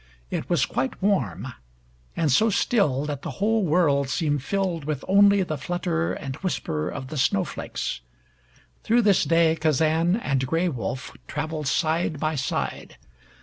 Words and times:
It 0.31 0.49
was 0.49 0.65
quite 0.65 0.99
warm, 0.99 1.53
and 2.17 2.31
so 2.31 2.49
still 2.49 3.05
that 3.05 3.21
the 3.21 3.29
whole 3.37 3.63
world 3.63 4.09
seemed 4.09 4.41
filled 4.41 4.83
with 4.83 5.05
only 5.07 5.43
the 5.43 5.59
flutter 5.59 6.13
and 6.13 6.35
whisper 6.37 6.89
of 6.89 7.09
the 7.09 7.17
snowflakes. 7.19 8.01
Through 8.83 9.03
this 9.03 9.23
day 9.25 9.55
Kazan 9.55 10.15
and 10.15 10.47
Gray 10.47 10.69
Wolf 10.69 11.15
traveled 11.27 11.67
side 11.67 12.19
by 12.19 12.33
side. 12.33 12.97